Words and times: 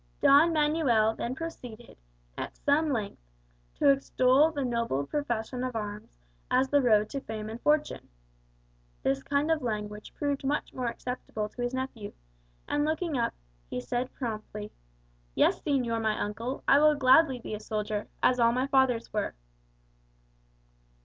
Don 0.19 0.51
Manuel 0.51 1.13
then 1.13 1.35
proceeded, 1.35 1.95
at 2.35 2.57
some 2.57 2.89
length, 2.91 3.21
to 3.75 3.89
extol 3.89 4.49
the 4.49 4.65
noble 4.65 5.05
profession 5.05 5.63
of 5.63 5.75
arms 5.75 6.17
as 6.49 6.69
the 6.69 6.81
road 6.81 7.07
to 7.11 7.21
fame 7.21 7.51
and 7.51 7.61
fortune. 7.61 8.09
This 9.03 9.21
kind 9.21 9.51
of 9.51 9.61
language 9.61 10.11
proved 10.15 10.43
much 10.43 10.73
more 10.73 10.87
acceptable 10.87 11.49
to 11.49 11.61
his 11.61 11.75
nephew, 11.75 12.13
and 12.67 12.83
looking 12.83 13.15
up, 13.15 13.35
he 13.69 13.79
said 13.79 14.11
promptly, 14.15 14.71
"Yes, 15.35 15.61
señor 15.61 16.01
my 16.01 16.19
uncle, 16.19 16.63
I 16.67 16.79
will 16.79 16.95
gladly 16.95 17.37
be 17.37 17.53
a 17.53 17.59
soldier, 17.59 18.07
as 18.23 18.39
all 18.39 18.51
my 18.51 18.65
fathers 18.65 19.13
were." 19.13 19.35